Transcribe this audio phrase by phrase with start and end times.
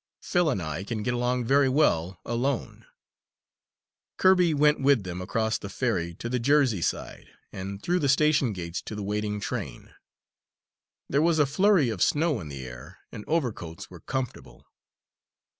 [0.23, 2.87] Phil and I can get along very well alone."
[4.17, 8.51] Kirby went with them across the ferry to the Jersey side, and through the station
[8.51, 9.93] gates to the waiting train.
[11.07, 14.65] There was a flurry of snow in the air, and overcoats were comfortable.